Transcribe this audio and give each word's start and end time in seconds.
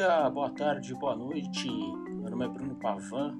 dia, 0.00 0.30
boa 0.30 0.48
tarde, 0.48 0.94
boa 0.94 1.14
noite. 1.14 1.68
Meu 1.68 2.30
nome 2.30 2.46
é 2.46 2.48
Bruno 2.48 2.74
Pavan 2.76 3.38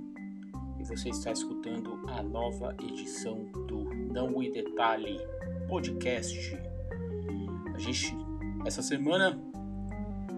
e 0.78 0.84
você 0.84 1.08
está 1.08 1.32
escutando 1.32 2.04
a 2.06 2.22
nova 2.22 2.76
edição 2.82 3.46
do 3.66 3.84
Não 4.12 4.42
e 4.42 4.50
Detalhe 4.50 5.18
podcast. 5.70 6.38
A 7.74 7.78
gente, 7.78 8.14
essa 8.66 8.82
semana, 8.82 9.40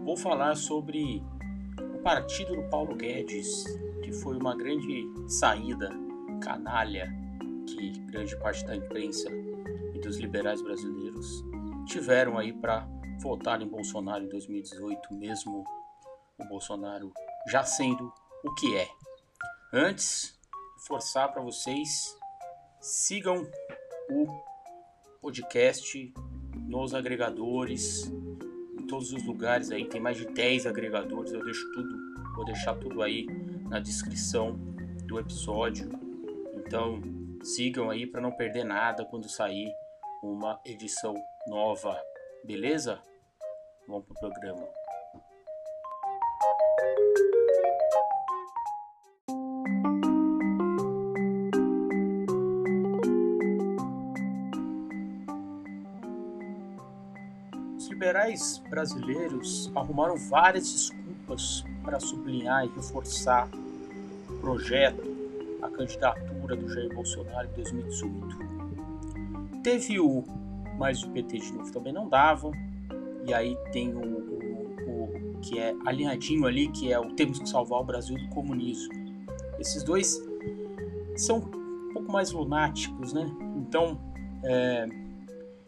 vou 0.05 0.17
falar 0.17 0.55
sobre 0.55 1.21
o 1.93 1.99
partido 1.99 2.55
do 2.55 2.63
Paulo 2.71 2.95
Guedes, 2.95 3.65
que 4.05 4.13
foi 4.13 4.37
uma 4.37 4.57
grande 4.57 5.05
saída 5.27 5.91
canalha 6.41 7.13
que 7.67 7.99
grande 8.13 8.37
parte 8.37 8.65
da 8.65 8.77
imprensa 8.77 9.29
e 9.93 9.99
dos 9.99 10.19
liberais 10.19 10.63
brasileiros 10.63 11.45
tiveram 11.85 12.39
aí 12.39 12.53
para 12.53 12.87
votar 13.21 13.61
em 13.61 13.67
Bolsonaro 13.67 14.23
em 14.23 14.29
2018, 14.29 15.15
mesmo 15.15 15.65
o 16.39 16.45
Bolsonaro 16.45 17.13
já 17.49 17.65
sendo 17.65 18.13
o 18.45 18.55
que 18.55 18.77
é. 18.77 18.89
Antes, 19.73 20.39
forçar 20.87 21.33
para 21.33 21.43
vocês 21.43 22.17
sigam 22.81 23.47
o 24.11 24.27
podcast 25.21 26.13
nos 26.55 26.95
agregadores, 26.95 28.11
em 28.79 28.87
todos 28.87 29.13
os 29.13 29.25
lugares 29.25 29.71
aí, 29.71 29.87
tem 29.89 30.01
mais 30.01 30.17
de 30.17 30.27
10 30.27 30.67
agregadores, 30.67 31.33
eu 31.33 31.45
deixo 31.45 31.71
tudo, 31.73 32.35
vou 32.35 32.45
deixar 32.45 32.75
tudo 32.75 33.03
aí 33.03 33.27
na 33.69 33.79
descrição 33.79 34.53
do 35.07 35.19
episódio. 35.19 35.91
Então, 36.57 37.01
sigam 37.43 37.91
aí 37.91 38.07
para 38.07 38.21
não 38.21 38.33
perder 38.33 38.65
nada 38.65 39.05
quando 39.05 39.29
sair 39.29 39.73
uma 40.23 40.61
edição 40.65 41.15
nova, 41.47 42.01
beleza? 42.45 43.03
Vamos 43.87 44.07
pro 44.07 44.15
programa. 44.15 44.82
Liberais 58.13 58.63
brasileiros 58.69 59.73
arrumaram 59.75 60.17
várias 60.17 60.71
desculpas 60.71 61.65
para 61.83 61.99
sublinhar 61.99 62.67
e 62.67 62.69
reforçar 62.69 63.49
o 64.29 64.35
projeto, 64.35 65.11
a 65.63 65.71
candidatura 65.71 66.55
do 66.55 66.69
Jair 66.69 66.95
Bolsonaro 66.95 67.49
em 67.49 67.53
2018. 67.55 68.39
Teve 69.63 69.99
o 69.99 70.25
mas 70.79 71.03
o 71.03 71.11
PT 71.11 71.39
de 71.39 71.53
novo 71.53 71.73
também 71.73 71.93
não 71.93 72.09
dava, 72.09 72.51
e 73.25 73.33
aí 73.33 73.57
tem 73.73 73.95
o, 73.95 74.01
o, 74.01 74.75
o, 74.89 75.39
que 75.41 75.59
é 75.59 75.75
alinhadinho 75.87 76.47
ali, 76.47 76.69
que 76.69 76.93
é 76.93 76.99
o 76.99 77.15
temos 77.15 77.39
que 77.39 77.49
salvar 77.49 77.81
o 77.81 77.85
Brasil 77.85 78.19
do 78.19 78.29
comunismo. 78.29 78.93
Esses 79.59 79.83
dois 79.85 80.23
são 81.17 81.39
um 81.39 81.95
pouco 81.95 82.13
mais 82.13 82.31
lunáticos, 82.33 83.15
né? 83.15 83.25
Então 83.57 83.99
é, 84.45 84.87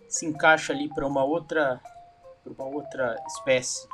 se 0.09 0.27
encaixa 0.27 0.73
ali 0.73 0.89
para 0.89 1.07
uma 1.07 1.23
outra 1.25 1.81
para 2.45 2.53
uma 2.53 2.77
outra 2.77 3.17
espécie 3.27 3.89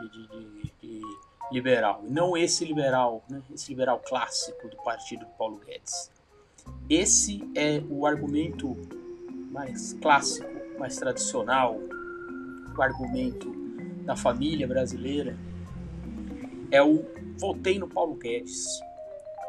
de, 0.00 0.28
de, 0.28 0.72
de, 0.80 1.02
liberal, 1.50 2.02
não 2.04 2.36
esse 2.36 2.64
liberal, 2.64 3.24
né? 3.28 3.42
Esse 3.52 3.70
liberal 3.70 3.98
clássico 3.98 4.68
do 4.68 4.76
partido 4.78 5.26
do 5.26 5.32
Paulo 5.32 5.58
Guedes. 5.58 6.10
Esse 6.88 7.42
é 7.56 7.82
o 7.90 8.06
argumento 8.06 8.76
mais 9.50 9.94
clássico, 9.94 10.48
mais 10.78 10.96
tradicional, 10.96 11.76
o 12.76 12.82
argumento 12.82 13.52
da 14.04 14.16
família 14.16 14.66
brasileira 14.66 15.36
é 16.70 16.82
o 16.82 17.04
votei 17.36 17.78
no 17.78 17.88
Paulo 17.88 18.14
Guedes. 18.14 18.80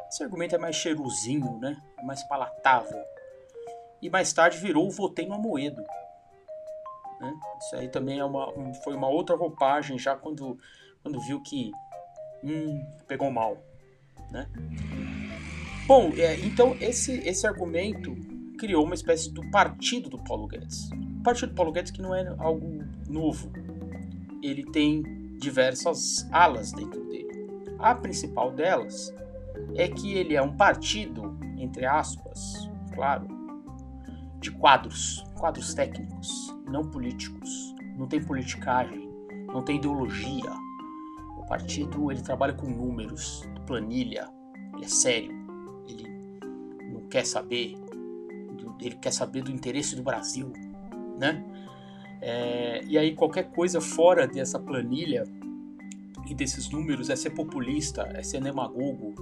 Esse 0.10 0.24
argumento 0.24 0.56
é 0.56 0.58
mais 0.58 0.76
cheirosinho, 0.76 1.58
né? 1.60 1.78
É 1.98 2.04
mais 2.04 2.24
palatável. 2.24 3.02
E 4.02 4.10
mais 4.10 4.34
tarde 4.34 4.58
virou 4.58 4.88
o 4.88 4.92
votei 4.92 5.28
no 5.28 5.36
Amoedo. 5.36 5.84
Né? 7.22 7.40
Isso 7.60 7.76
aí 7.76 7.88
também 7.88 8.20
é 8.20 8.26
uma, 8.26 8.52
foi 8.84 8.96
uma 8.96 9.08
outra 9.08 9.36
roupagem 9.36 9.98
já 10.00 10.16
quando, 10.16 10.58
quando 11.04 11.20
viu 11.22 11.42
que 11.42 11.72
hum, 12.44 12.84
pegou 13.08 13.32
mal. 13.32 13.58
Né? 14.32 14.50
Bom, 15.86 16.12
é, 16.18 16.40
então 16.40 16.76
esse, 16.82 17.14
esse 17.28 17.46
argumento 17.46 18.16
criou 18.58 18.84
uma 18.84 18.96
espécie 18.96 19.32
do 19.32 19.50
partido 19.52 20.10
do 20.10 20.18
Paulo 20.18 20.48
Guedes. 20.48 20.90
O 21.20 21.24
partido 21.24 21.50
do 21.50 21.56
Paulo 21.56 21.72
Guedes 21.72 21.92
que 21.92 22.02
não 22.02 22.16
é 22.16 22.28
algo 22.40 22.84
novo. 23.08 23.52
Ele 24.42 24.64
tem 24.64 25.04
diversas 25.38 26.28
alas 26.32 26.72
dentro 26.72 27.04
dele. 27.06 27.30
A 27.78 27.94
principal 27.94 28.52
delas 28.52 29.14
é 29.76 29.88
que 29.88 30.14
ele 30.14 30.36
é 30.36 30.42
um 30.42 30.56
partido, 30.56 31.38
entre 31.58 31.86
aspas, 31.86 32.70
claro, 32.94 33.28
de 34.42 34.52
quadros, 34.52 35.24
quadros 35.38 35.74
técnicos, 35.74 36.54
não 36.68 36.90
políticos. 36.90 37.76
Não 37.96 38.08
tem 38.08 38.22
politicagem, 38.22 39.08
não 39.48 39.64
tem 39.64 39.78
ideologia. 39.78 40.52
O 41.38 41.46
partido 41.46 42.12
ele 42.12 42.22
trabalha 42.22 42.54
com 42.54 42.68
números, 42.68 43.48
planilha, 43.68 44.28
ele 44.74 44.86
é 44.86 44.88
sério, 44.88 45.32
ele 45.88 46.08
não 46.92 47.02
quer 47.08 47.26
saber, 47.26 47.76
ele 48.80 48.96
quer 48.96 49.12
saber 49.12 49.44
do 49.44 49.52
interesse 49.52 49.96
do 49.96 50.02
Brasil, 50.02 50.52
né? 51.20 51.46
É, 52.22 52.84
e 52.88 52.98
aí 52.98 53.14
qualquer 53.16 53.52
coisa 53.52 53.80
fora 53.80 54.28
dessa 54.28 54.60
planilha 54.60 55.24
e 56.28 56.34
desses 56.34 56.70
números 56.70 57.10
é 57.10 57.16
ser 57.16 57.32
populista, 57.32 58.10
é 58.14 58.24
ser 58.24 58.42
demagogo. 58.42 59.14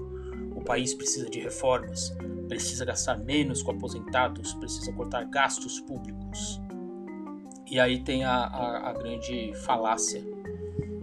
País 0.69 0.93
precisa 0.93 1.27
de 1.27 1.39
reformas, 1.39 2.15
precisa 2.47 2.85
gastar 2.85 3.17
menos 3.17 3.63
com 3.63 3.71
aposentados, 3.71 4.53
precisa 4.53 4.93
cortar 4.93 5.25
gastos 5.25 5.79
públicos. 5.79 6.61
E 7.65 7.79
aí 7.79 8.03
tem 8.03 8.23
a, 8.23 8.35
a, 8.35 8.89
a 8.91 8.93
grande 8.93 9.51
falácia 9.65 10.23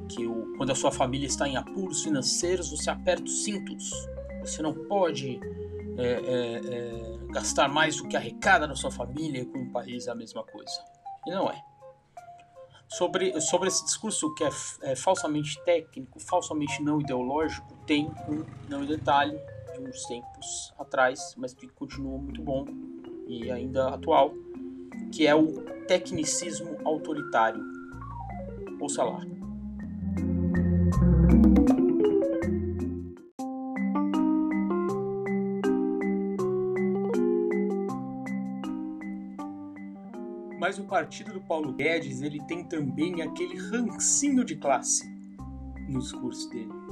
que 0.09 0.25
o, 0.25 0.55
quando 0.57 0.71
a 0.71 0.75
sua 0.77 0.93
família 0.93 1.27
está 1.27 1.49
em 1.49 1.57
apuros 1.57 2.05
financeiros, 2.05 2.71
você 2.71 2.89
aperta 2.89 3.25
os 3.25 3.43
cintos. 3.43 3.91
Você 4.41 4.63
não 4.63 4.73
pode 4.73 5.41
é, 5.99 6.13
é, 6.13 6.61
é, 6.61 7.19
gastar 7.33 7.69
mais 7.69 7.97
do 7.97 8.07
que 8.07 8.17
arrecada 8.17 8.69
na 8.69 8.77
sua 8.77 8.93
família 8.93 9.45
com 9.47 9.65
o 9.65 9.73
país 9.73 10.07
é 10.07 10.13
a 10.13 10.15
mesma 10.15 10.45
coisa. 10.45 10.81
E 11.27 11.31
não 11.33 11.51
é 11.51 11.61
sobre, 12.89 13.41
sobre 13.41 13.69
esse 13.69 13.85
discurso 13.85 14.33
que 14.35 14.45
é, 14.45 14.51
é, 14.83 14.95
falsamente 14.95 15.61
técnico, 15.65 16.21
falsamente 16.21 16.81
não 16.83 17.01
ideológico, 17.01 17.75
tem 17.85 18.07
um 18.29 18.45
não 18.69 18.85
detalhe 18.85 19.37
de 19.83 19.89
uns 19.89 20.05
tempos 20.05 20.73
atrás, 20.79 21.35
mas 21.37 21.53
que 21.53 21.69
continua 21.69 22.19
muito 22.19 22.43
bom 22.43 22.65
e 23.27 23.51
ainda 23.51 23.89
atual, 23.89 24.33
que 25.13 25.27
é 25.27 25.35
o 25.35 25.63
tecnicismo 25.87 26.77
autoritário. 26.85 27.63
Ouça 28.81 29.03
lá. 29.03 29.21
Mas 40.59 40.79
o 40.79 40.85
partido 40.85 41.33
do 41.33 41.41
Paulo 41.43 41.73
Guedes, 41.73 42.23
ele 42.23 42.43
tem 42.45 42.65
também 42.65 43.23
aquele 43.23 43.57
rancinho 43.57 44.45
de 44.45 44.57
classe 44.57 45.05
no 45.89 46.01
discurso 46.01 46.49
dele. 46.51 46.86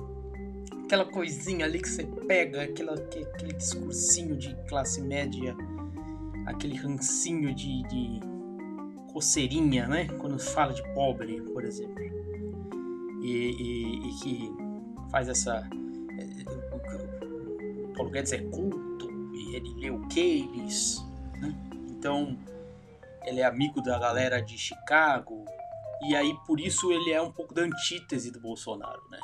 Aquela 0.94 1.10
coisinha 1.10 1.66
ali 1.66 1.80
que 1.80 1.88
você 1.88 2.04
pega, 2.04 2.62
aquele 2.62 3.52
discursinho 3.54 4.36
de 4.36 4.54
classe 4.68 5.02
média, 5.02 5.56
aquele 6.46 6.76
rancinho 6.76 7.52
de, 7.52 7.82
de 7.88 8.20
coceirinha, 9.12 9.88
né? 9.88 10.06
Quando 10.20 10.38
fala 10.38 10.72
de 10.72 10.84
pobre, 10.94 11.40
por 11.40 11.64
exemplo. 11.64 12.00
E, 13.20 13.26
e, 13.26 14.08
e 14.08 14.20
que 14.20 14.52
faz 15.10 15.28
essa. 15.28 15.68
O 16.72 17.92
Paulo 17.94 18.12
Guedes 18.12 18.32
é 18.32 18.38
culto 18.38 19.10
e 19.34 19.56
ele 19.56 19.90
o 19.90 20.06
Keynes, 20.06 21.04
né? 21.40 21.52
Então 21.90 22.38
ele 23.24 23.40
é 23.40 23.44
amigo 23.44 23.82
da 23.82 23.98
galera 23.98 24.40
de 24.40 24.56
Chicago, 24.56 25.44
e 26.08 26.14
aí 26.14 26.38
por 26.46 26.60
isso 26.60 26.92
ele 26.92 27.10
é 27.10 27.20
um 27.20 27.32
pouco 27.32 27.52
da 27.52 27.62
antítese 27.62 28.30
do 28.30 28.38
Bolsonaro, 28.38 29.02
né? 29.10 29.18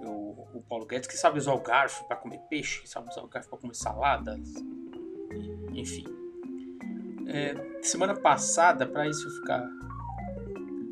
O, 0.00 0.62
Paulo 0.68 0.86
Guedes 0.86 1.08
que 1.08 1.16
sabe 1.16 1.38
usar 1.38 1.54
o 1.54 1.60
garfo 1.60 2.04
para 2.04 2.16
comer 2.16 2.38
peixe, 2.48 2.86
sabe 2.86 3.08
usar 3.08 3.22
o 3.22 3.28
garfo 3.28 3.48
para 3.48 3.58
comer 3.58 3.74
salada, 3.74 4.38
enfim. 5.72 6.04
É, 7.26 7.82
semana 7.82 8.14
passada, 8.14 8.86
para 8.86 9.08
isso 9.08 9.28
ficar 9.40 9.66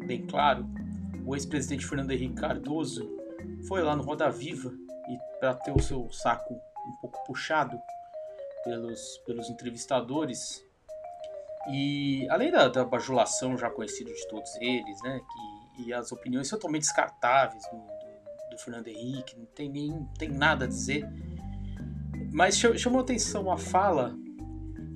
bem 0.04 0.26
claro, 0.26 0.66
o 1.24 1.34
ex-presidente 1.34 1.86
Fernando 1.86 2.10
Henrique 2.10 2.34
Cardoso 2.34 3.10
foi 3.66 3.82
lá 3.82 3.96
no 3.96 4.02
Roda 4.02 4.30
Viva 4.30 4.72
e 5.08 5.38
para 5.38 5.54
ter 5.54 5.72
o 5.72 5.80
seu 5.80 6.10
saco 6.12 6.54
um 6.54 6.96
pouco 7.00 7.22
puxado 7.24 7.78
pelos, 8.64 9.18
pelos 9.26 9.48
entrevistadores, 9.48 10.64
e 11.68 12.28
além 12.30 12.50
da, 12.50 12.68
da 12.68 12.84
bajulação 12.84 13.56
já 13.56 13.70
conhecida 13.70 14.12
de 14.12 14.28
todos 14.28 14.54
eles, 14.56 15.02
né, 15.02 15.20
e 15.78 15.92
as 15.92 16.12
opiniões 16.12 16.48
totalmente 16.48 16.82
descartáveis 16.82 17.62
do, 17.70 17.95
do, 18.56 18.58
do 18.58 18.60
Fernando 18.60 18.88
Henrique, 18.88 19.38
não 19.38 19.46
tem, 19.46 19.70
nem, 19.70 19.90
não 19.90 20.04
tem 20.18 20.28
nada 20.28 20.64
a 20.64 20.68
dizer. 20.68 21.06
Mas 22.32 22.58
chamou 22.58 23.00
atenção 23.00 23.50
a 23.50 23.56
fala 23.56 24.16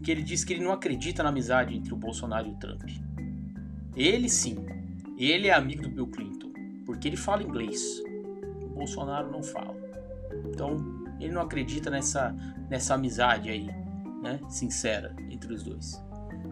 que 0.03 0.11
ele 0.11 0.23
disse 0.23 0.45
que 0.45 0.55
ele 0.55 0.65
não 0.65 0.73
acredita 0.73 1.23
na 1.23 1.29
amizade 1.29 1.77
entre 1.77 1.93
o 1.93 1.97
Bolsonaro 1.97 2.49
e 2.49 2.53
o 2.53 2.57
Trump. 2.57 2.83
Ele 3.95 4.29
sim, 4.29 4.57
ele 5.17 5.49
é 5.49 5.53
amigo 5.53 5.83
do 5.83 5.91
Bill 5.91 6.07
Clinton, 6.09 6.53
porque 6.87 7.07
ele 7.07 7.17
fala 7.17 7.43
inglês. 7.43 7.81
O 8.62 8.69
Bolsonaro 8.75 9.31
não 9.31 9.43
fala. 9.43 9.77
Então, 10.49 10.77
ele 11.21 11.33
não 11.33 11.43
acredita 11.43 11.91
nessa, 11.91 12.35
nessa 12.69 12.95
amizade 12.95 13.51
aí, 13.51 13.67
né, 14.23 14.41
sincera 14.49 15.15
entre 15.31 15.53
os 15.53 15.63
dois. 15.63 16.03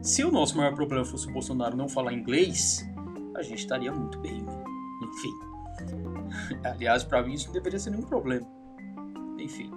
Se 0.02 0.24
o 0.24 0.30
nosso 0.30 0.56
maior 0.56 0.74
problema 0.74 1.04
fosse 1.04 1.26
o 1.28 1.32
Bolsonaro 1.32 1.76
não 1.76 1.88
falar 1.88 2.12
inglês, 2.12 2.86
a 3.34 3.42
gente 3.42 3.60
estaria 3.60 3.90
muito 3.90 4.18
bem, 4.18 4.42
né? 4.42 4.64
Enfim. 5.02 6.17
Aliás, 6.64 7.04
para 7.04 7.22
mim 7.22 7.34
isso 7.34 7.46
não 7.46 7.52
deveria 7.52 7.78
ser 7.78 7.90
nenhum 7.90 8.04
problema. 8.04 8.46
Enfim. 9.38 9.70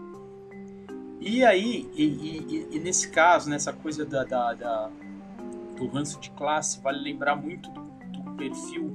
E 1.20 1.44
aí, 1.46 1.88
e, 1.96 2.04
e, 2.04 2.68
e 2.72 2.80
nesse 2.80 3.10
caso, 3.10 3.50
nessa 3.50 3.72
coisa 3.72 4.04
da, 4.04 4.24
da, 4.24 4.54
da, 4.54 4.90
do 5.78 5.88
ranço 5.88 6.20
de 6.20 6.32
classe, 6.32 6.82
vale 6.82 7.00
lembrar 7.00 7.36
muito 7.36 7.70
do, 7.70 7.82
do 7.82 8.32
perfil 8.38 8.90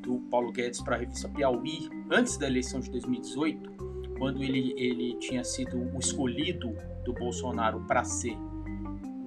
do 0.00 0.18
Paulo 0.30 0.52
Guedes 0.52 0.80
para 0.80 0.96
a 0.96 0.98
revista 0.98 1.28
Piauí, 1.28 1.90
antes 2.10 2.38
da 2.38 2.46
eleição 2.46 2.80
de 2.80 2.90
2018, 2.90 3.70
quando 4.18 4.42
ele, 4.42 4.72
ele 4.78 5.14
tinha 5.18 5.44
sido 5.44 5.76
o 5.76 5.98
escolhido 5.98 6.74
do 7.04 7.12
Bolsonaro 7.12 7.80
para 7.80 8.04
ser 8.04 8.36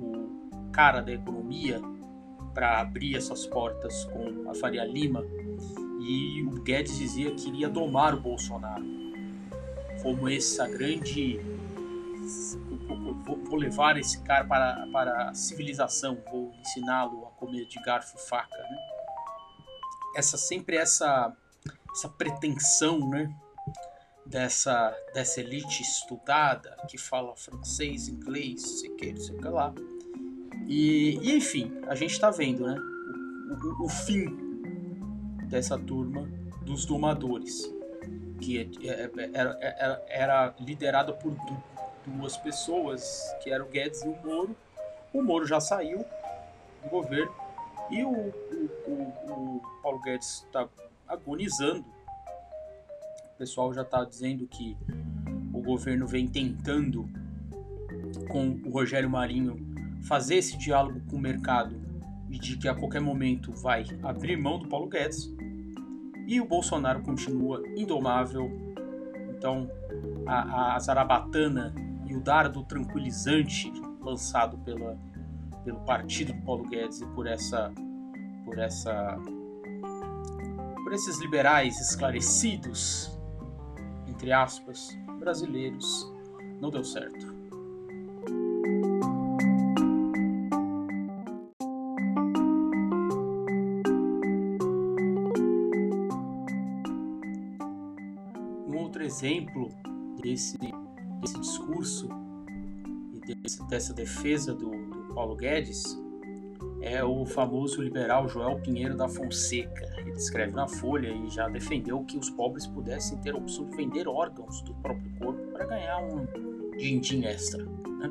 o 0.02 0.72
cara 0.72 1.02
da 1.02 1.12
economia, 1.12 1.80
para 2.54 2.80
abrir 2.82 3.16
essas 3.16 3.46
portas 3.46 4.06
com 4.06 4.50
a 4.50 4.56
Faria 4.56 4.84
Lima, 4.84 5.24
e 6.00 6.44
o 6.44 6.62
Guedes 6.62 6.98
dizia 6.98 7.32
que 7.36 7.50
iria 7.50 7.70
domar 7.70 8.16
o 8.16 8.20
Bolsonaro 8.20 8.86
como 10.02 10.30
essa 10.30 10.68
grande 10.68 11.40
vou, 13.26 13.56
levar 13.56 13.98
esse 13.98 14.22
cara 14.22 14.46
para, 14.46 14.88
para 14.92 15.30
a 15.30 15.34
civilização, 15.34 16.18
vou 16.32 16.54
ensiná-lo 16.62 17.28
a 17.28 17.32
comer 17.32 17.66
de 17.66 17.82
garfo 17.82 18.18
e 18.18 18.22
faca, 18.22 18.58
né? 18.58 18.78
Essa 20.16 20.38
sempre 20.38 20.78
essa 20.78 21.36
essa 21.92 22.10
pretensão, 22.10 23.00
né? 23.10 23.34
Dessa, 24.26 24.96
dessa 25.12 25.42
elite 25.42 25.82
estudada 25.82 26.78
que 26.88 27.00
fala 27.00 27.36
francês, 27.36 28.08
inglês, 28.08 28.80
sei 28.80 28.92
que, 28.92 29.18
sei 29.18 29.36
que 29.36 29.48
lá. 29.48 29.74
E, 30.68 31.18
e 31.24 31.36
enfim, 31.36 31.72
a 31.88 31.96
gente 31.96 32.12
está 32.12 32.30
vendo, 32.30 32.64
né? 32.68 32.80
O, 33.50 33.84
o, 33.84 33.86
o, 33.86 33.90
fim 33.90 34.49
dessa 35.50 35.78
turma 35.78 36.30
dos 36.62 36.86
domadores, 36.86 37.74
que 38.40 38.60
é, 38.60 38.62
é, 38.88 39.04
é, 39.04 39.30
era, 39.34 39.58
era, 39.60 40.06
era 40.08 40.56
liderada 40.60 41.12
por 41.12 41.36
duas 42.06 42.38
pessoas, 42.38 43.22
que 43.42 43.52
eram 43.52 43.66
o 43.66 43.70
Guedes 43.70 44.02
e 44.04 44.08
o 44.08 44.16
Moro. 44.24 44.56
O 45.14 45.22
Moro 45.22 45.46
já 45.46 45.60
saiu 45.60 46.06
do 46.84 46.90
governo 46.90 47.34
e 47.90 48.04
o, 48.04 48.12
o, 48.12 48.70
o, 48.88 49.58
o 49.58 49.62
Paulo 49.82 50.00
Guedes 50.00 50.44
está 50.46 50.68
agonizando. 51.08 51.84
O 53.34 53.38
pessoal 53.38 53.74
já 53.74 53.82
está 53.82 54.04
dizendo 54.04 54.48
que 54.48 54.78
o 55.54 55.62
governo 55.62 56.06
vem 56.06 56.28
tentando, 56.28 57.10
com 58.30 58.60
o 58.66 58.70
Rogério 58.70 59.10
Marinho, 59.10 59.58
fazer 60.08 60.36
esse 60.36 60.58
diálogo 60.58 61.02
com 61.10 61.16
o 61.16 61.20
mercado 61.20 61.76
e 62.30 62.38
de 62.38 62.58
que 62.58 62.68
a 62.68 62.76
qualquer 62.76 63.02
momento 63.02 63.52
vai 63.54 63.86
abrir 64.04 64.38
mão 64.38 64.60
do 64.60 64.68
Paulo 64.68 64.88
Guedes. 64.88 65.34
E 66.30 66.40
o 66.40 66.46
Bolsonaro 66.46 67.02
continua 67.02 67.60
indomável. 67.76 68.52
Então, 69.32 69.68
a, 70.28 70.76
a 70.76 70.80
zarabatana 70.80 71.74
e 72.06 72.16
o 72.16 72.22
dardo 72.22 72.64
tranquilizante 72.64 73.74
lançado 74.00 74.56
pela, 74.60 74.96
pelo 75.66 75.80
partido 75.80 76.32
do 76.32 76.42
Paulo 76.44 76.70
Guedes 76.70 77.02
e 77.02 77.06
por 77.08 77.26
essa 77.26 77.72
por 78.46 78.60
essa 78.60 79.18
por 80.84 80.94
esses 80.94 81.20
liberais 81.20 81.80
esclarecidos 81.80 83.12
entre 84.08 84.32
aspas 84.32 84.96
brasileiros 85.20 86.12
não 86.62 86.70
deu 86.70 86.84
certo. 86.84 87.29
Exemplo 99.50 99.70
desse 100.22 100.58
desse 101.22 101.40
discurso 101.40 102.08
e 103.14 103.20
desse, 103.20 103.68
dessa 103.68 103.94
defesa 103.94 104.54
do, 104.54 104.70
do, 104.70 105.14
Paulo 105.14 105.36
Guedes 105.36 106.00
é 106.82 107.04
o 107.04 107.26
famoso 107.26 107.82
liberal 107.82 108.30
Joel 108.30 108.58
Pinheiro 108.62 108.96
da 108.96 109.10
Fonseca. 109.10 109.86
Ele 109.98 110.12
escreve 110.12 110.54
na 110.54 110.66
Folha 110.66 111.10
e 111.10 111.30
já 111.30 111.50
defendeu 111.50 112.02
que 112.06 112.18
os 112.18 112.30
pobres 112.30 112.66
pudessem 112.66 113.18
ter 113.18 113.32
a 113.32 113.38
opção 113.38 113.66
de 113.66 113.76
vender 113.76 114.08
órgãos 114.08 114.62
do 114.62 114.74
próprio 114.76 115.12
corpo 115.20 115.52
para 115.52 115.66
ganhar 115.66 115.98
um 115.98 116.26
din-din 116.78 117.26
extra. 117.26 117.66
Né? 117.66 118.10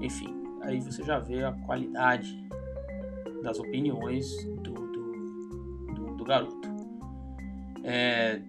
Enfim, 0.00 0.34
aí 0.62 0.80
você 0.80 1.04
já 1.04 1.20
vê 1.20 1.44
a 1.44 1.52
qualidade 1.52 2.44
das 3.44 3.60
opiniões 3.60 4.44
do, 4.46 4.72
do, 4.72 5.94
do, 5.94 6.16
do 6.16 6.24
garoto. 6.24 6.68
É, 7.84 8.42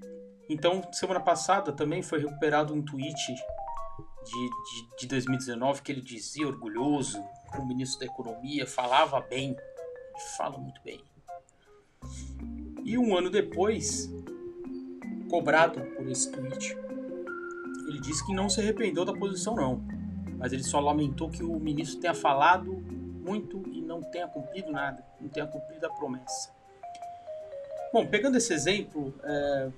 então, 0.51 0.81
semana 0.91 1.19
passada 1.19 1.71
também 1.71 2.01
foi 2.01 2.19
recuperado 2.19 2.73
um 2.73 2.81
tweet 2.81 3.17
de, 3.25 4.49
de, 4.49 4.97
de 4.99 5.07
2019 5.07 5.81
que 5.81 5.91
ele 5.91 6.01
dizia 6.01 6.47
orgulhoso 6.47 7.23
o 7.59 7.65
ministro 7.65 7.99
da 7.99 8.05
Economia 8.05 8.65
falava 8.65 9.19
bem, 9.19 9.55
fala 10.37 10.57
muito 10.57 10.81
bem. 10.83 11.03
E 12.83 12.97
um 12.97 13.15
ano 13.15 13.29
depois, 13.29 14.09
cobrado 15.29 15.81
por 15.95 16.07
esse 16.09 16.31
tweet, 16.31 16.77
ele 17.87 17.99
disse 17.99 18.25
que 18.25 18.33
não 18.33 18.49
se 18.49 18.59
arrependeu 18.61 19.03
da 19.03 19.13
posição 19.13 19.55
não, 19.55 19.81
mas 20.37 20.53
ele 20.53 20.63
só 20.63 20.79
lamentou 20.79 21.29
que 21.29 21.43
o 21.43 21.59
ministro 21.59 21.99
tenha 21.99 22.13
falado 22.13 22.71
muito 22.71 23.63
e 23.71 23.81
não 23.81 24.01
tenha 24.01 24.27
cumprido 24.27 24.71
nada, 24.71 25.05
não 25.19 25.29
tenha 25.29 25.45
cumprido 25.45 25.85
a 25.85 25.89
promessa. 25.89 26.51
Bom, 27.93 28.07
pegando 28.07 28.37
esse 28.37 28.53
exemplo, 28.53 29.13
é, 29.23 29.69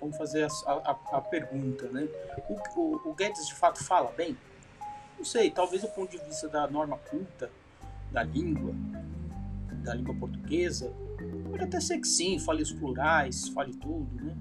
vamos 0.00 0.16
fazer 0.16 0.44
a, 0.66 0.72
a, 0.72 0.90
a 1.18 1.20
pergunta, 1.20 1.88
né? 1.88 2.08
O, 2.48 2.80
o, 2.80 3.10
o, 3.10 3.14
Guedes 3.14 3.46
de 3.46 3.54
fato 3.54 3.84
fala 3.84 4.10
bem? 4.12 4.36
Não 5.18 5.24
sei, 5.24 5.50
talvez 5.50 5.82
do 5.82 5.88
ponto 5.88 6.10
de 6.10 6.24
vista 6.24 6.48
da 6.48 6.66
norma 6.66 6.96
culta, 6.96 7.50
da 8.10 8.22
língua, 8.22 8.72
da 9.84 9.94
língua 9.94 10.14
portuguesa, 10.14 10.92
pode 11.50 11.64
até 11.64 11.78
ser 11.80 11.98
que 11.98 12.08
sim, 12.08 12.38
fale 12.38 12.62
os 12.62 12.72
plurais, 12.72 13.48
fale 13.48 13.74
tudo, 13.74 14.08
né? 14.24 14.34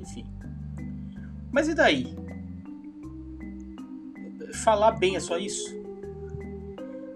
Enfim. 0.00 0.26
Mas 1.50 1.68
e 1.68 1.74
daí? 1.74 2.16
Falar 4.64 4.92
bem 4.92 5.16
é 5.16 5.20
só 5.20 5.36
isso? 5.36 5.80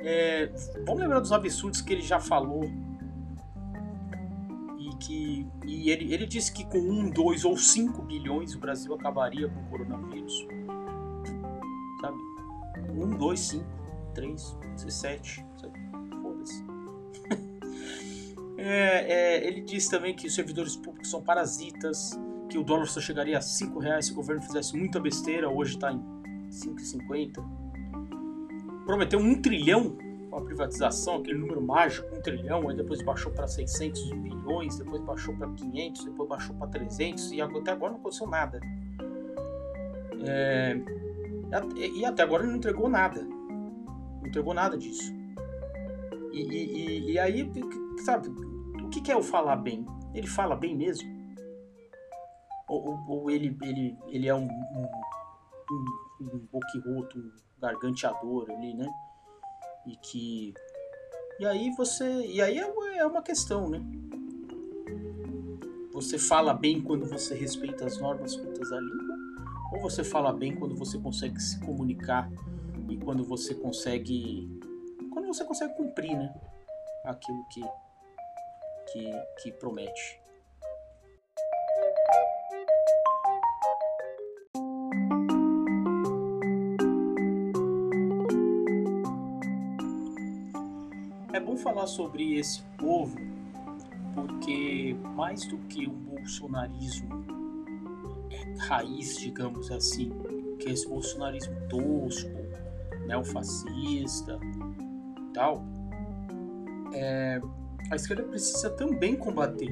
É, 0.01 0.51
vamos 0.85 1.01
lembrar 1.01 1.21
dos 1.21 1.33
absurdos 1.33 1.81
que 1.81 1.93
ele 1.93 2.03
já 2.03 2.21
falou 2.21 2.86
que 4.97 5.47
e 5.67 5.91
ele, 5.91 6.13
ele 6.13 6.27
disse 6.27 6.53
que 6.53 6.65
com 6.65 6.79
um, 6.79 7.11
dois 7.11 7.45
ou 7.45 7.57
cinco 7.57 8.03
bilhões 8.03 8.55
o 8.55 8.59
Brasil 8.59 8.95
acabaria 8.95 9.49
com 9.49 9.61
o 9.61 9.65
coronavírus. 9.67 10.47
Sabe? 12.01 12.19
Um, 12.91 13.11
dois, 13.11 13.41
cinco, 13.41 13.67
três, 14.15 14.57
dezessete, 14.75 15.45
foda-se. 16.23 16.65
é, 18.59 19.13
é, 19.13 19.47
ele 19.47 19.61
disse 19.61 19.91
também 19.91 20.15
que 20.15 20.27
os 20.27 20.35
servidores 20.35 20.77
públicos 20.77 21.11
são 21.11 21.23
parasitas, 21.23 22.19
que 22.49 22.59
o 22.59 22.63
dólar 22.63 22.87
só 22.87 23.01
chegaria 23.01 23.39
a 23.39 23.41
cinco 23.41 23.79
reais 23.79 24.07
se 24.07 24.13
o 24.13 24.15
governo 24.15 24.43
fizesse 24.43 24.77
muita 24.77 25.01
besteira, 25.01 25.49
hoje 25.49 25.75
está 25.75 25.93
em 25.93 26.01
5,50. 26.51 27.45
Prometeu 28.85 29.19
um 29.19 29.41
trilhão 29.41 29.97
com 30.37 30.41
a 30.41 30.45
privatização, 30.45 31.17
aquele 31.17 31.39
número 31.39 31.63
mágico, 31.63 32.15
um 32.15 32.21
trilhão, 32.21 32.69
aí 32.69 32.77
depois 32.77 33.01
baixou 33.01 33.33
para 33.33 33.47
600 33.47 34.11
bilhões, 34.13 34.77
depois 34.77 35.01
baixou 35.01 35.35
para 35.35 35.49
500, 35.49 36.05
depois 36.05 36.29
baixou 36.29 36.55
para 36.57 36.67
300 36.69 37.33
e 37.33 37.41
até 37.41 37.71
agora 37.71 37.93
não 37.93 38.01
aconteceu 38.01 38.27
nada. 38.27 38.61
É, 40.29 40.77
e 41.75 42.05
até 42.05 42.23
agora 42.23 42.43
ele 42.43 42.51
não 42.51 42.59
entregou 42.59 42.87
nada. 42.87 43.23
Não 43.23 44.27
entregou 44.27 44.53
nada 44.53 44.77
disso. 44.77 45.11
E, 46.33 46.43
e, 46.43 47.13
e 47.13 47.19
aí, 47.19 47.51
sabe, 48.05 48.29
o 48.29 48.91
que 48.91 49.11
é 49.11 49.17
o 49.17 49.23
falar 49.23 49.57
bem? 49.57 49.87
Ele 50.13 50.27
fala 50.27 50.55
bem 50.55 50.77
mesmo? 50.77 51.09
Ou, 52.69 52.91
ou, 52.91 53.05
ou 53.09 53.31
ele, 53.31 53.57
ele, 53.63 53.97
ele 54.09 54.29
é 54.29 54.35
um, 54.35 54.47
um, 54.47 54.87
um, 55.71 56.27
um 56.27 56.47
boquiroto, 56.53 57.19
um 57.19 57.61
garganteador 57.61 58.51
ali, 58.51 58.75
né? 58.75 58.87
E 59.87 59.97
que 59.97 60.55
E 61.39 61.47
aí 61.47 61.71
você. 61.77 62.05
E 62.27 62.41
aí 62.41 62.59
é, 62.59 62.99
é 62.99 63.07
uma 63.07 63.23
questão, 63.23 63.69
né? 63.69 63.81
Você 65.93 66.19
fala 66.19 66.53
bem 66.53 66.83
quando 66.83 67.07
você 67.07 67.35
respeita 67.35 67.87
as 67.87 67.99
normas 67.99 68.37
cultas 68.37 68.69
da 68.69 68.79
língua, 68.79 69.17
ou 69.73 69.81
você 69.81 70.05
fala 70.05 70.33
bem 70.33 70.55
quando 70.55 70.77
você 70.77 70.99
consegue 70.99 71.41
se 71.41 71.59
comunicar 71.61 72.31
e 72.89 72.97
quando 72.99 73.25
você 73.25 73.55
consegue 73.55 74.49
quando 75.11 75.27
você 75.29 75.45
consegue 75.45 75.75
cumprir, 75.75 76.17
né, 76.17 76.35
aquilo 77.05 77.43
que 77.49 77.63
que, 78.93 79.11
que 79.43 79.53
promete. 79.53 80.26
Falar 91.77 91.87
sobre 91.87 92.39
esse 92.39 92.63
povo 92.79 93.19
porque 94.15 94.97
mais 95.15 95.47
do 95.47 95.59
que 95.59 95.87
o 95.87 95.91
bolsonarismo 95.91 97.27
raiz, 98.61 99.19
digamos 99.19 99.71
assim, 99.71 100.11
que 100.59 100.71
é 100.71 100.73
esse 100.73 100.89
bolsonarismo 100.89 101.55
tosco, 101.69 102.31
neofascista 103.07 104.41
tal, 105.35 105.63
é, 106.95 107.43
a 107.91 107.97
esquerda 107.97 108.23
precisa 108.23 108.71
também 108.71 109.15
combater 109.15 109.71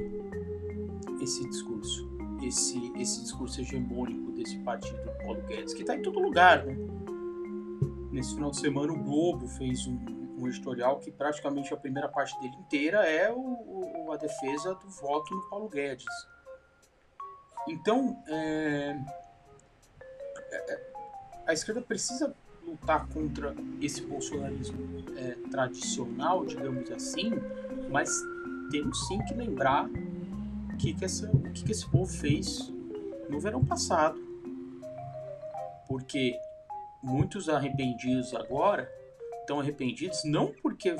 esse 1.23 1.49
discurso, 1.49 2.06
esse, 2.42 2.92
esse 2.99 3.23
discurso 3.23 3.62
hegemônico 3.62 4.30
desse 4.32 4.58
partido 4.58 4.99
Paulo 5.25 5.40
Guedes, 5.49 5.73
que 5.73 5.80
está 5.80 5.96
em 5.96 6.02
todo 6.02 6.20
lugar. 6.20 6.66
Né? 6.66 6.76
Nesse 8.12 8.34
final 8.34 8.50
de 8.50 8.58
semana, 8.58 8.92
o 8.92 8.99
Globo 9.02 9.49
fez 9.49 9.87
um, 9.87 10.13
um 10.36 10.48
editorial 10.48 10.98
que 10.98 11.10
praticamente 11.10 11.72
a 11.72 11.76
primeira 11.76 12.08
parte 12.08 12.38
dele 12.40 12.54
inteira 12.56 13.08
é 13.08 13.30
o, 13.30 14.06
o, 14.06 14.12
a 14.12 14.16
defesa 14.16 14.74
do 14.74 14.88
voto 14.88 15.34
no 15.34 15.48
Paulo 15.48 15.68
Guedes. 15.68 16.04
Então, 17.68 18.22
é, 18.26 18.98
é, 20.50 20.80
a 21.46 21.52
esquerda 21.52 21.80
precisa 21.80 22.34
lutar 22.66 23.06
contra 23.08 23.54
esse 23.80 24.02
bolsonarismo 24.02 25.04
é, 25.16 25.36
tradicional, 25.50 26.44
digamos 26.44 26.90
assim, 26.90 27.32
mas 27.90 28.10
temos 28.70 29.06
sim 29.06 29.18
que 29.24 29.34
lembrar 29.34 29.86
o 29.86 30.76
que, 30.76 30.94
que, 30.94 31.04
essa, 31.04 31.30
o 31.30 31.50
que, 31.52 31.64
que 31.64 31.72
esse 31.72 31.88
povo 31.88 32.10
fez 32.10 32.72
no 33.28 33.38
verão 33.38 33.64
passado. 33.64 34.22
Porque 35.86 36.38
muitos 37.02 37.48
arrependidos 37.48 38.34
agora 38.34 38.90
estão 39.44 39.60
arrependidos 39.60 40.24
não 40.24 40.52
porque 40.62 40.96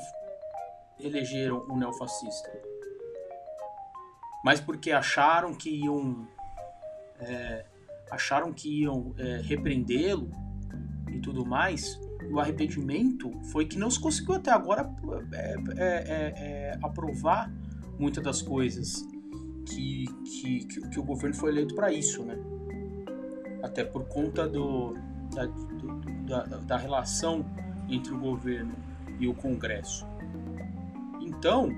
elegeram 1.01 1.67
o 1.69 1.77
neofascista, 1.77 2.51
mas 4.45 4.61
porque 4.61 4.93
acharam 4.93 5.55
que 5.55 5.71
iam 5.71 6.29
é, 7.19 7.65
acharam 8.11 8.53
que 8.53 8.83
iam 8.83 9.15
é, 9.19 9.41
repreendê-lo 9.43 10.31
e 11.11 11.21
tudo 11.21 11.45
mais. 11.45 11.99
O 12.31 12.41
arrependimento 12.41 13.31
foi 13.53 13.67
que 13.67 13.79
não 13.79 13.91
se 13.91 14.01
conseguiu 14.01 14.35
até 14.35 14.51
agora 14.51 14.91
é, 15.33 15.55
é, 15.55 15.87
é, 15.87 16.35
é 16.37 16.79
aprovar 16.83 17.51
muitas 17.99 18.23
das 18.23 18.43
coisas 18.43 19.07
que, 19.67 20.07
que, 20.25 20.65
que, 20.67 20.89
que 20.91 21.01
o 21.01 21.03
governo 21.03 21.35
foi 21.35 21.51
eleito 21.51 21.75
para 21.75 21.93
isso, 21.93 22.25
né? 22.25 22.37
Até 23.63 23.85
por 23.85 24.07
conta 24.07 24.49
do, 24.49 24.95
da, 25.35 25.47
do, 25.47 26.01
da, 26.27 26.43
da 26.43 26.77
relação 26.77 27.45
entre 27.89 28.13
o 28.13 28.19
governo 28.19 28.75
e 29.19 29.29
o 29.29 29.35
Congresso. 29.35 30.07
Então, 31.21 31.69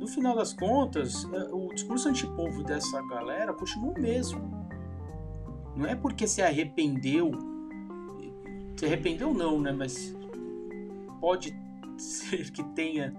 no 0.00 0.06
final 0.06 0.34
das 0.34 0.52
contas, 0.52 1.26
é, 1.32 1.52
o 1.52 1.72
discurso 1.74 2.08
antipovo 2.08 2.62
dessa 2.62 3.02
galera 3.02 3.52
continua 3.52 3.92
o 3.92 4.00
mesmo. 4.00 4.40
Não 5.76 5.86
é 5.86 5.94
porque 5.94 6.26
se 6.26 6.42
arrependeu, 6.42 7.30
se 8.76 8.86
arrependeu 8.86 9.34
não, 9.34 9.60
né? 9.60 9.72
Mas 9.72 10.14
pode 11.20 11.54
ser 11.98 12.50
que 12.50 12.62
tenha 12.74 13.14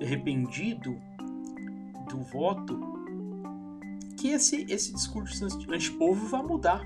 arrependido 0.00 1.00
do 2.08 2.18
voto, 2.18 2.78
que 4.16 4.28
esse, 4.28 4.66
esse 4.68 4.92
discurso 4.92 5.46
antipovo 5.70 6.26
vai 6.26 6.42
mudar. 6.42 6.84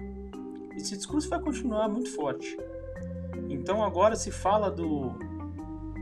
Esse 0.76 0.96
discurso 0.96 1.28
vai 1.28 1.40
continuar 1.40 1.88
muito 1.88 2.14
forte. 2.14 2.56
Então 3.50 3.82
agora 3.82 4.14
se 4.14 4.30
fala 4.30 4.70
do. 4.70 5.18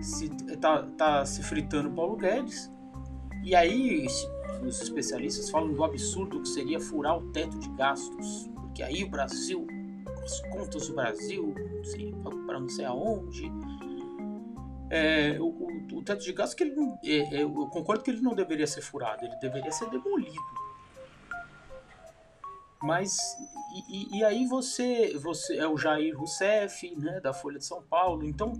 Se, 0.02 0.28
tá, 0.58 0.86
tá 0.96 1.24
se 1.24 1.42
fritando 1.42 1.90
Paulo 1.90 2.14
Guedes. 2.16 2.70
E 3.42 3.54
aí 3.54 4.06
os 4.62 4.82
especialistas 4.82 5.48
falam 5.48 5.72
do 5.72 5.82
absurdo 5.82 6.42
que 6.42 6.48
seria 6.48 6.78
furar 6.78 7.16
o 7.16 7.32
teto 7.32 7.58
de 7.58 7.68
gastos. 7.70 8.50
Porque 8.54 8.82
aí 8.82 9.02
o 9.02 9.08
Brasil, 9.08 9.66
as 10.22 10.40
contas 10.50 10.88
do 10.88 10.94
Brasil, 10.94 11.54
para 12.46 12.60
não 12.60 12.68
sei 12.68 12.84
aonde. 12.84 13.50
É, 14.90 15.38
o, 15.40 15.46
o, 15.46 15.98
o, 15.98 16.02
teto 16.02 16.22
de 16.22 16.32
gastos 16.32 16.54
que 16.54 16.64
ele 16.64 16.74
é, 17.04 17.36
é, 17.36 17.42
eu 17.42 17.50
concordo 17.68 18.02
que 18.02 18.10
ele 18.10 18.20
não 18.20 18.34
deveria 18.34 18.66
ser 18.66 18.80
furado, 18.80 19.24
ele 19.24 19.36
deveria 19.36 19.70
ser 19.72 19.88
demolido. 19.90 20.67
Mas 22.82 23.36
e, 23.88 24.18
e, 24.18 24.24
aí 24.24 24.46
você, 24.46 25.16
você 25.18 25.56
é 25.56 25.66
o 25.66 25.76
Jair 25.76 26.16
Rousseff, 26.16 26.94
né, 26.96 27.20
da 27.20 27.32
Folha 27.32 27.58
de 27.58 27.64
São 27.64 27.82
Paulo. 27.82 28.24
Então, 28.24 28.52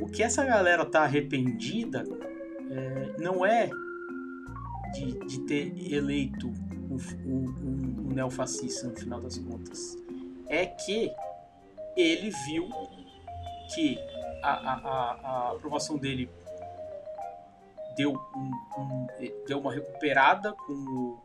o 0.00 0.06
que 0.06 0.22
essa 0.22 0.44
galera 0.44 0.84
tá 0.84 1.02
arrependida 1.02 2.04
é, 2.70 3.20
não 3.20 3.44
é 3.44 3.68
de, 4.92 5.18
de 5.26 5.40
ter 5.40 5.92
eleito 5.92 6.48
um, 6.48 6.96
um, 7.26 8.08
um, 8.08 8.12
neofascista 8.14 8.88
no 8.88 8.96
final 8.96 9.20
das 9.20 9.38
contas. 9.38 9.96
É 10.46 10.64
que 10.64 11.12
ele 11.96 12.30
viu 12.46 12.68
que 13.74 13.98
a, 14.42 14.50
a, 14.50 14.74
a, 15.22 15.52
aprovação 15.52 15.98
dele 15.98 16.30
deu, 17.96 18.12
um, 18.12 19.06
deu 19.46 19.58
uma 19.58 19.72
recuperada 19.72 20.52
com 20.52 20.72
o, 20.72 21.18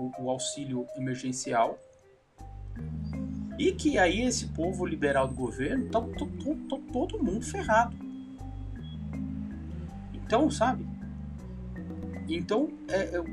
o, 0.00 0.10
o 0.18 0.30
auxílio 0.30 0.86
emergencial. 0.96 1.78
E 3.58 3.72
que 3.72 3.98
aí 3.98 4.22
esse 4.22 4.46
povo 4.48 4.86
liberal 4.86 5.28
do 5.28 5.34
governo 5.34 5.90
tá, 5.90 6.00
tá, 6.00 6.08
tá, 6.08 6.54
tá 6.70 6.78
todo 6.90 7.22
mundo 7.22 7.44
ferrado. 7.44 7.94
Então, 10.14 10.50
sabe? 10.50 10.86
Então, 12.26 12.70
é, 12.88 13.16
é, 13.16 13.24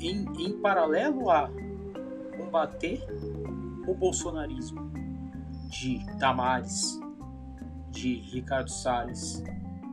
em, 0.00 0.24
em 0.38 0.58
paralelo 0.60 1.30
a 1.30 1.48
combater 2.36 3.00
o 3.86 3.94
bolsonarismo 3.94 4.90
de 5.70 6.04
Damares, 6.18 7.00
de 7.90 8.16
Ricardo 8.16 8.70
Salles, 8.70 9.42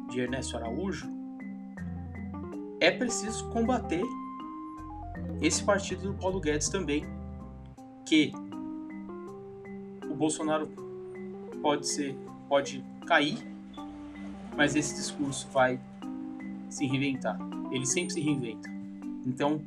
de 0.10 0.20
Ernesto 0.20 0.58
Araújo, 0.58 1.10
é 2.82 2.92
preciso 2.92 3.50
combater 3.50 4.04
esse 5.42 5.64
partido 5.64 6.12
do 6.12 6.14
Paulo 6.14 6.40
Guedes 6.40 6.70
também, 6.70 7.06
que 8.06 8.32
o 10.10 10.16
Bolsonaro 10.16 10.68
pode 11.62 11.88
ser, 11.88 12.16
pode 12.48 12.84
cair, 13.06 13.38
mas 14.58 14.76
esse 14.76 14.96
discurso 14.96 15.48
vai 15.54 15.80
se 16.70 16.86
reinventar. 16.86 17.40
Ele 17.72 17.86
sempre 17.86 18.14
se 18.14 18.20
reinventa. 18.20 18.70
Então 19.26 19.62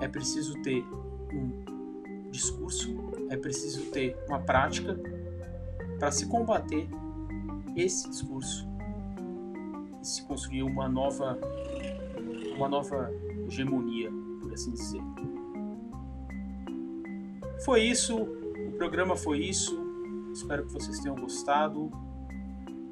é 0.00 0.08
preciso 0.08 0.54
ter 0.62 0.82
um 1.32 2.30
discurso, 2.30 2.94
é 3.28 3.36
preciso 3.36 3.90
ter 3.90 4.16
uma 4.26 4.40
prática 4.40 4.98
para 5.98 6.10
se 6.10 6.26
combater 6.26 6.88
esse 7.76 8.08
discurso 8.08 8.66
e 10.00 10.06
se 10.06 10.22
construir 10.22 10.62
uma 10.62 10.88
nova 10.88 11.38
uma 12.56 12.68
nova 12.68 13.10
hegemonia 13.46 14.10
assim 14.54 14.72
dizer. 14.72 15.00
Foi 17.64 17.82
isso, 17.82 18.16
o 18.16 18.72
programa 18.76 19.16
foi 19.16 19.38
isso. 19.38 19.78
Espero 20.32 20.66
que 20.66 20.72
vocês 20.72 20.98
tenham 21.00 21.16
gostado. 21.16 21.90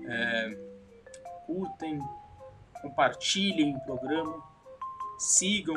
É, 0.07 0.59
curtem, 1.47 2.00
compartilhem 2.81 3.76
o 3.76 3.81
programa, 3.81 4.42
sigam 5.19 5.76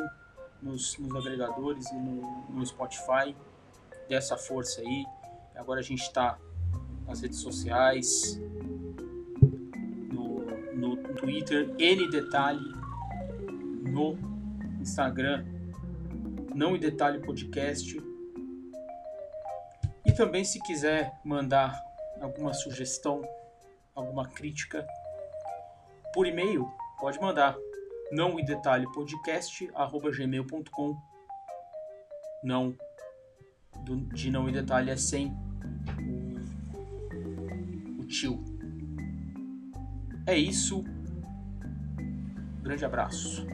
nos, 0.62 0.98
nos 0.98 1.16
agregadores 1.16 1.90
e 1.92 1.96
no, 1.96 2.46
no 2.50 2.66
Spotify. 2.66 3.36
Dessa 4.08 4.38
força 4.38 4.82
aí. 4.82 5.06
Agora 5.56 5.80
a 5.80 5.84
gente 5.84 6.02
está 6.02 6.38
nas 7.08 7.22
redes 7.22 7.40
sociais, 7.40 8.40
no, 10.12 10.46
no 10.74 10.98
Twitter, 11.16 11.74
N 11.80 12.10
Detalhe, 12.10 12.76
no 13.82 14.18
Instagram, 14.80 15.46
não 16.56 16.76
em 16.76 16.80
detalhe 16.80 17.20
podcast. 17.20 18.02
E 20.06 20.12
também 20.14 20.46
se 20.46 20.60
quiser 20.62 21.12
mandar 21.24 21.78
alguma 22.22 22.54
sugestão, 22.54 23.22
alguma 23.94 24.26
crítica, 24.30 24.88
por 26.14 26.26
e-mail, 26.26 26.66
pode 27.00 27.20
mandar. 27.20 27.58
Não 28.12 28.40
em 28.40 28.46
detalhe 28.46 28.90
podcast 28.94 29.68
gmail.com. 30.18 30.96
Não 32.44 32.78
do, 33.84 33.98
de 34.14 34.32
não 34.32 34.48
em 34.48 34.54
detalhe 34.54 34.92
é 34.92 34.96
sem 34.96 35.34
o, 37.98 38.02
o 38.02 38.06
tio. 38.08 38.42
É 40.26 40.38
isso. 40.38 40.84
Grande 42.62 42.86
abraço. 42.86 43.46